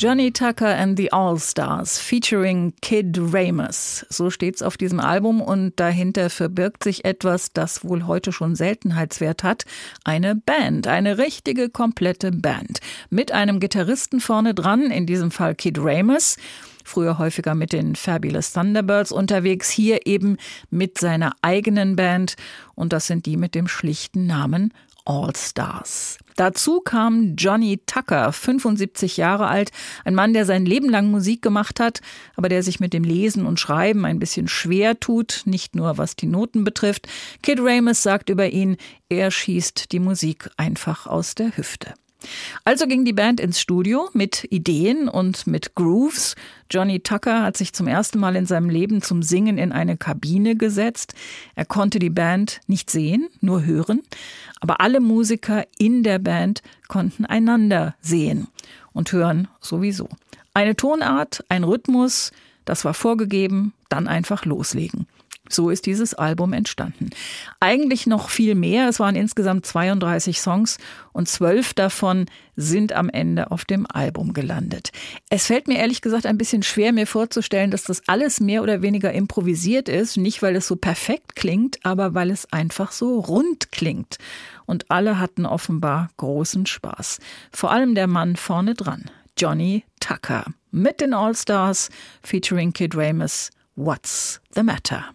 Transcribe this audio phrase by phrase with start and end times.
[0.00, 4.06] Johnny Tucker and the All-Stars featuring Kid Ramus.
[4.08, 9.44] So steht's auf diesem Album und dahinter verbirgt sich etwas, das wohl heute schon Seltenheitswert
[9.44, 9.66] hat.
[10.02, 12.80] Eine Band, eine richtige, komplette Band.
[13.10, 16.38] Mit einem Gitarristen vorne dran, in diesem Fall Kid Ramus
[16.90, 20.36] früher häufiger mit den Fabulous Thunderbirds unterwegs, hier eben
[20.70, 22.36] mit seiner eigenen Band
[22.74, 26.18] und das sind die mit dem schlichten Namen All Stars.
[26.36, 29.70] Dazu kam Johnny Tucker, 75 Jahre alt,
[30.04, 32.00] ein Mann, der sein Leben lang Musik gemacht hat,
[32.36, 36.16] aber der sich mit dem Lesen und Schreiben ein bisschen schwer tut, nicht nur was
[36.16, 37.08] die Noten betrifft.
[37.42, 38.76] Kid Ramus sagt über ihn,
[39.08, 41.94] er schießt die Musik einfach aus der Hüfte.
[42.64, 46.36] Also ging die Band ins Studio mit Ideen und mit Grooves.
[46.70, 50.56] Johnny Tucker hat sich zum ersten Mal in seinem Leben zum Singen in eine Kabine
[50.56, 51.14] gesetzt.
[51.54, 54.02] Er konnte die Band nicht sehen, nur hören.
[54.60, 58.48] Aber alle Musiker in der Band konnten einander sehen
[58.92, 60.08] und hören sowieso.
[60.52, 62.32] Eine Tonart, ein Rhythmus,
[62.64, 65.06] das war vorgegeben, dann einfach loslegen.
[65.52, 67.10] So ist dieses Album entstanden.
[67.60, 68.88] Eigentlich noch viel mehr.
[68.88, 70.78] Es waren insgesamt 32 Songs
[71.12, 72.26] und zwölf davon
[72.56, 74.90] sind am Ende auf dem Album gelandet.
[75.28, 78.82] Es fällt mir ehrlich gesagt ein bisschen schwer, mir vorzustellen, dass das alles mehr oder
[78.82, 80.16] weniger improvisiert ist.
[80.16, 84.18] Nicht, weil es so perfekt klingt, aber weil es einfach so rund klingt.
[84.66, 87.18] Und alle hatten offenbar großen Spaß.
[87.52, 90.44] Vor allem der Mann vorne dran, Johnny Tucker.
[90.70, 91.90] Mit den All-Stars
[92.22, 93.50] featuring Kid Ramus.
[93.74, 95.06] What's the Matter?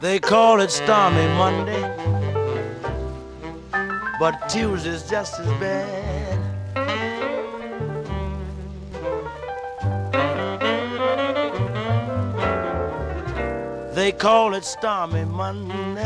[0.00, 1.82] They call it Stormy Monday,
[4.18, 6.40] but Tuesday's just as bad.
[13.94, 16.02] They call it Stormy Monday,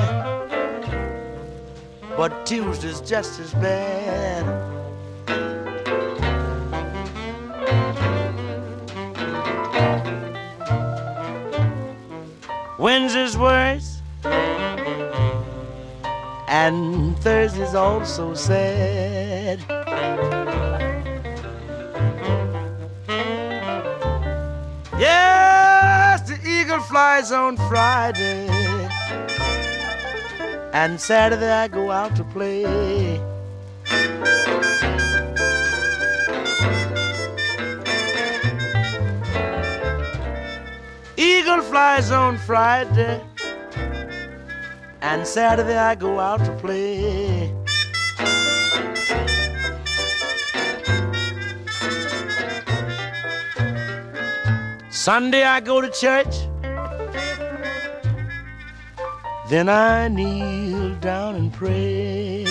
[2.17, 4.74] but Tuesday's just as bad.
[12.97, 14.01] Wednesday's worse,
[16.47, 19.59] and Thursday's also sad.
[24.97, 28.47] Yes, the eagle flies on Friday,
[30.73, 33.24] and Saturday I go out to play.
[41.95, 43.23] On Friday,
[45.01, 47.55] and Saturday I go out to play.
[54.91, 56.35] Sunday I go to church,
[59.49, 62.45] then I kneel down and pray.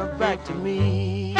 [0.00, 1.34] Her back to me.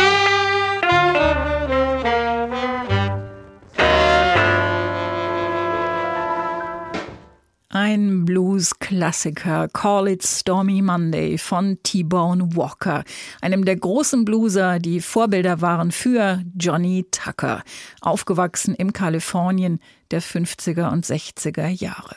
[7.72, 8.24] Ein
[8.60, 13.04] Blues-Klassiker, Call It Stormy Monday von T-Bone Walker,
[13.40, 17.62] einem der großen Blueser, die Vorbilder waren für Johnny Tucker,
[18.02, 22.16] aufgewachsen im Kalifornien der 50er und 60er Jahre.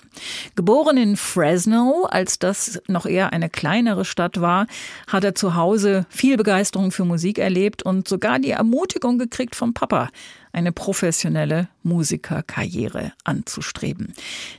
[0.56, 4.68] Geboren in Fresno, als das noch eher eine kleinere Stadt war,
[5.08, 9.74] hat er zu Hause viel Begeisterung für Musik erlebt und sogar die Ermutigung gekriegt vom
[9.74, 10.10] Papa,
[10.52, 14.14] eine professionelle Musikerkarriere anzustreben.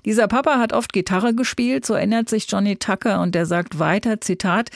[0.04, 4.20] Dieser Papa hat oft Gitarre gespielt, so erinnert sich Johnny Tucker und er sagt weiter,
[4.20, 4.70] Zitat,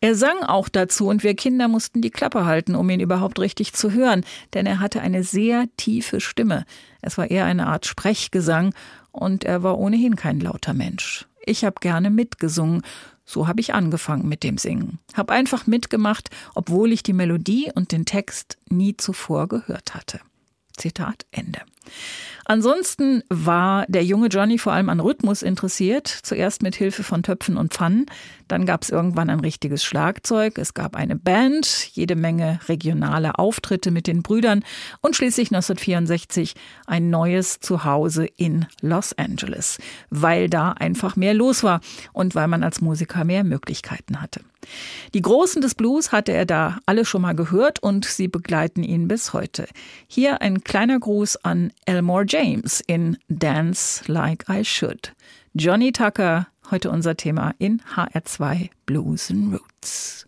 [0.00, 3.74] er sang auch dazu und wir Kinder mussten die Klappe halten, um ihn überhaupt richtig
[3.74, 6.64] zu hören, denn er hatte eine sehr tiefe Stimme.
[7.02, 8.74] Es war eher eine Art Sprechgesang
[9.12, 11.26] und er war ohnehin kein lauter Mensch.
[11.44, 12.82] Ich habe gerne mitgesungen.
[13.24, 14.98] So habe ich angefangen mit dem Singen.
[15.14, 20.20] Hab einfach mitgemacht, obwohl ich die Melodie und den Text nie zuvor gehört hatte.
[20.76, 21.60] Zitat Ende.
[22.44, 27.56] Ansonsten war der junge Johnny vor allem an Rhythmus interessiert, zuerst mit Hilfe von Töpfen
[27.56, 28.06] und Pfannen,
[28.50, 33.92] dann gab es irgendwann ein richtiges Schlagzeug, es gab eine Band, jede Menge regionale Auftritte
[33.92, 34.64] mit den Brüdern
[35.00, 36.54] und schließlich 1964
[36.86, 39.78] ein neues Zuhause in Los Angeles,
[40.10, 41.80] weil da einfach mehr los war
[42.12, 44.40] und weil man als Musiker mehr Möglichkeiten hatte.
[45.14, 49.08] Die Großen des Blues hatte er da alle schon mal gehört und sie begleiten ihn
[49.08, 49.66] bis heute.
[50.06, 55.10] Hier ein kleiner Gruß an Elmore James in Dance Like I Should.
[55.56, 60.26] Johnny Tucker, heute unser Thema in HR2 Blues and Roots.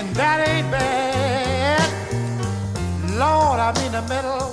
[0.00, 1.88] And that ain't bad.
[3.18, 4.48] Lord, I'm in the middle.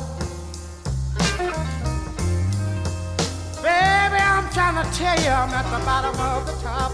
[3.63, 6.91] Baby, I'm trying to tell you I'm at the bottom of the top.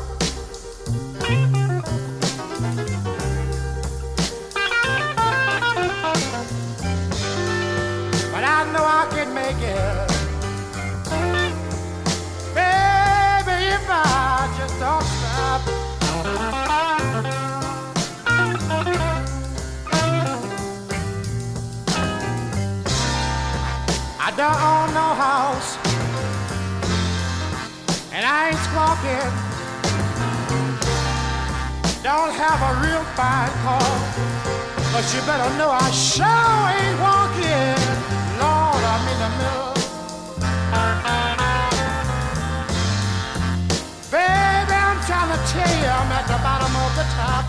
[8.32, 10.13] But I know I can make it.
[24.36, 25.78] Don't own no house,
[28.12, 29.30] and I ain't squawking.
[32.02, 33.94] Don't have a real fine car,
[34.92, 37.78] but you better know I sure ain't walking.
[38.42, 39.74] Lord, I'm in the middle.
[44.10, 47.46] Baby, I'm trying to tell you I'm at the bottom of the top.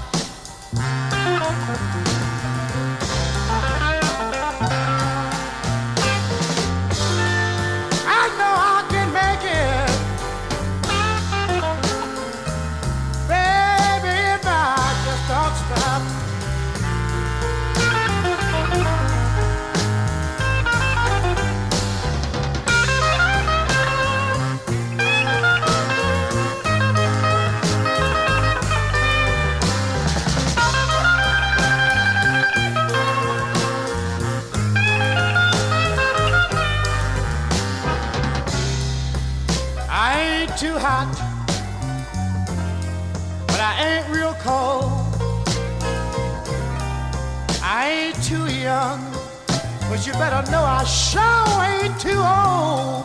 [50.18, 53.05] Better know I sure ain't too old.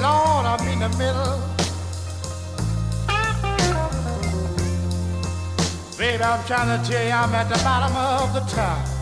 [0.00, 1.38] Lord, I'm in the middle.
[5.98, 8.92] Baby, I'm trying to tell you I'm at the bottom of the top.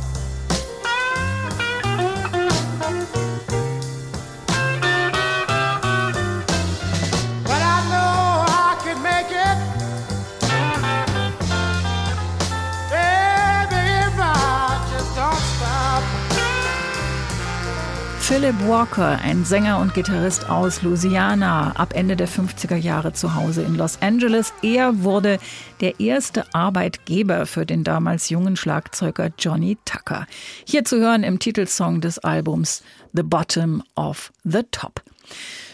[18.31, 23.63] Philip Walker, ein Sänger und Gitarrist aus Louisiana, ab Ende der 50er Jahre zu Hause
[23.63, 24.53] in Los Angeles.
[24.63, 25.41] Er wurde
[25.81, 30.29] der erste Arbeitgeber für den damals jungen Schlagzeuger Johnny Tucker.
[30.65, 35.03] Hier zu hören im Titelsong des Albums The Bottom of the Top.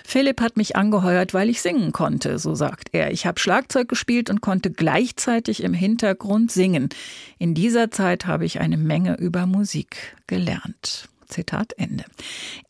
[0.06, 3.10] Philipp hat mich angeheuert, weil ich singen konnte, so sagt er.
[3.10, 6.88] Ich habe Schlagzeug gespielt und konnte gleichzeitig im Hintergrund singen.
[7.38, 11.10] In dieser Zeit habe ich eine Menge über Musik gelernt.
[11.26, 12.04] Zitat Ende.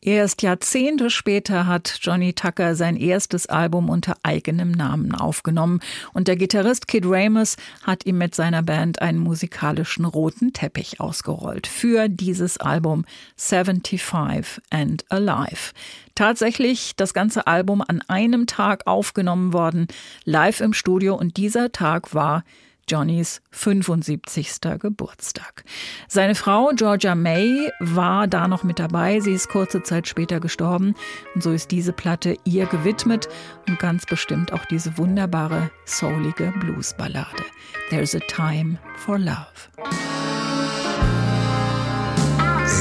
[0.01, 5.81] Erst Jahrzehnte später hat Johnny Tucker sein erstes Album unter eigenem Namen aufgenommen
[6.13, 11.67] und der Gitarrist Kid Ramos hat ihm mit seiner Band einen musikalischen roten Teppich ausgerollt
[11.67, 13.05] für dieses Album
[13.37, 15.73] 75 and Alive.
[16.15, 19.87] Tatsächlich das ganze Album an einem Tag aufgenommen worden,
[20.25, 22.43] live im Studio und dieser Tag war
[22.89, 24.79] Johnnys 75.
[24.79, 25.65] Geburtstag.
[26.09, 29.19] Seine Frau Georgia May war da noch mit dabei.
[29.19, 30.95] Sie ist kurze Zeit später gestorben.
[31.35, 33.29] Und so ist diese Platte ihr gewidmet
[33.69, 37.45] und ganz bestimmt auch diese wunderbare, soulige Bluesballade.
[37.91, 39.71] There's a Time for Love.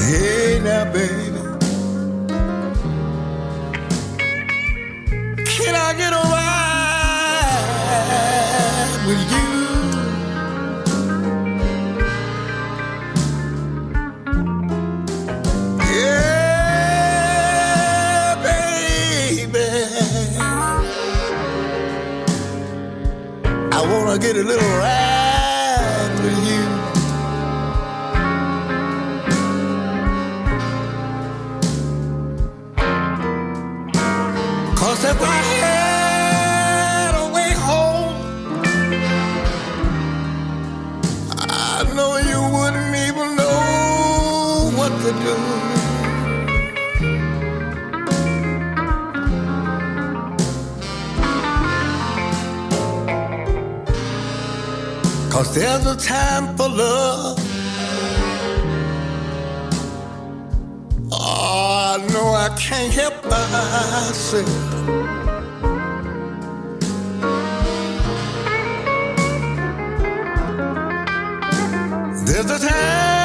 [0.08, 1.56] Hey now, baby.
[5.44, 6.45] Can I get a
[24.36, 25.05] I wanna get a little ride
[55.96, 57.38] A time for love.
[61.10, 64.46] Oh, I know I can't help myself.
[72.26, 73.16] There's a time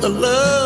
[0.00, 0.65] the love,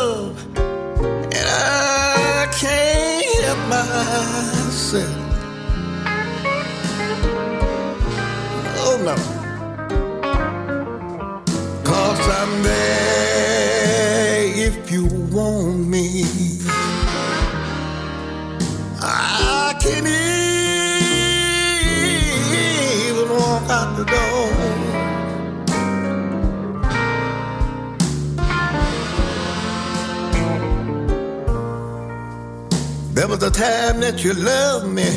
[33.42, 35.08] a time that you loved me,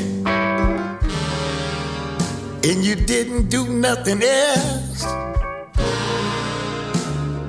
[2.63, 5.03] and you didn't do nothing else.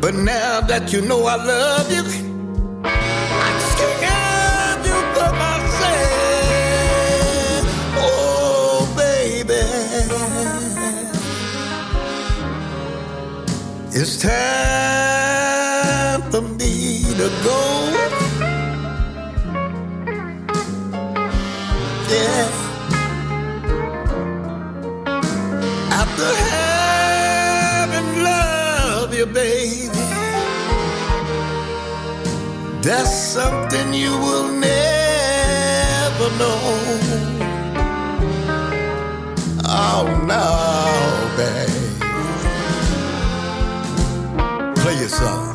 [0.01, 2.03] But now that you know I love you,
[2.85, 6.05] I just can't have you but myself.
[7.97, 9.63] Oh, baby.
[13.99, 14.33] It's time
[16.33, 17.74] for me to go.
[26.01, 30.05] After having loved you, baby,
[32.83, 36.61] that's something you will never know.
[39.67, 40.73] Oh no.
[44.77, 45.54] Play your song.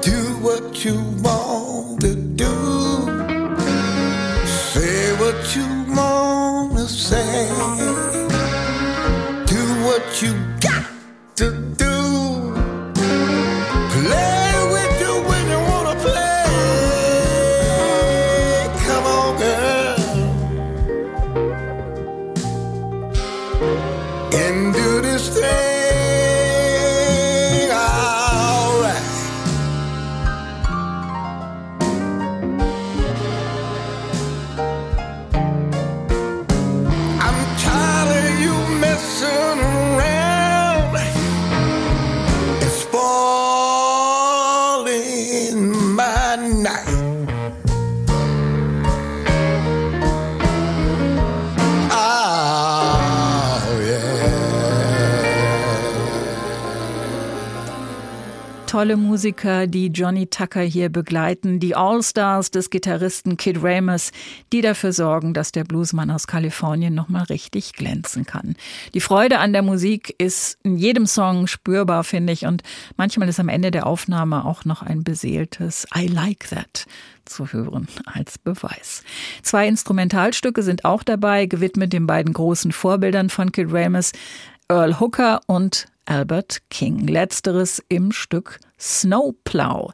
[0.00, 2.54] Do what you want to do.
[4.44, 7.48] Say what you want to say.
[9.46, 10.86] Do what you got
[11.36, 12.01] to do.
[58.82, 64.10] Tolle Musiker, die Johnny Tucker hier begleiten, die All-Stars des Gitarristen Kid Ramos,
[64.52, 68.56] die dafür sorgen, dass der Bluesmann aus Kalifornien nochmal richtig glänzen kann.
[68.92, 72.64] Die Freude an der Musik ist in jedem Song spürbar, finde ich, und
[72.96, 76.86] manchmal ist am Ende der Aufnahme auch noch ein beseeltes I like that
[77.24, 79.04] zu hören als Beweis.
[79.42, 84.10] Zwei Instrumentalstücke sind auch dabei, gewidmet den beiden großen Vorbildern von Kid Ramos,
[84.68, 87.06] Earl Hooker und Albert King.
[87.06, 89.92] Letzteres im Stück Snowplow.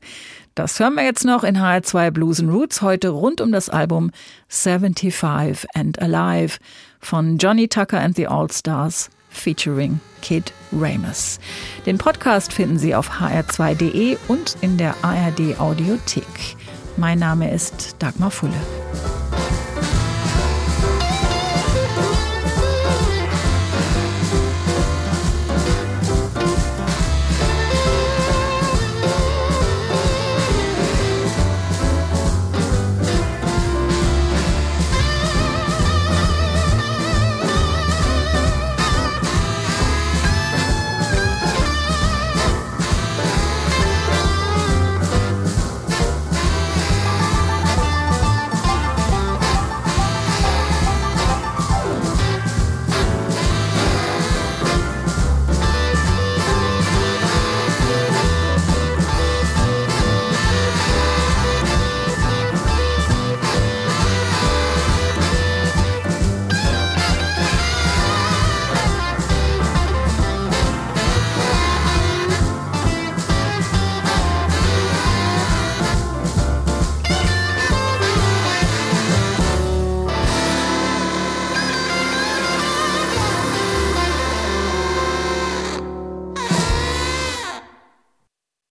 [0.55, 4.11] Das hören wir jetzt noch in HR2 Blues and Roots, heute rund um das Album
[4.49, 6.59] 75 and Alive
[7.01, 11.39] von Johnny Tucker and the All-Stars featuring Kid Ramus.
[11.87, 16.57] Den Podcast finden Sie auf hr2.de und in der ARD Audiothek.
[16.97, 19.28] Mein Name ist Dagmar Fulle.